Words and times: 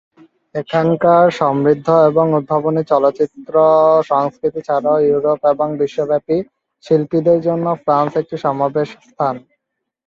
এখানকার 0.55 1.25
সমৃদ্ধ 1.39 1.87
এবং 2.09 2.25
উদ্ভাবনী 2.37 2.81
চলচ্চিত্র 2.91 3.55
সংস্কৃতি 4.11 4.61
ছাড়াও 4.67 4.97
ইউরোপ 5.01 5.39
এবং 5.53 5.67
বিশ্বব্যাপী 5.81 6.37
শিল্পীদের 6.85 7.39
জন্য 7.47 7.65
ফ্রান্স 7.83 8.11
একটি 8.21 8.35
সমাবেশ 8.45 8.89
স্থান। 9.07 9.35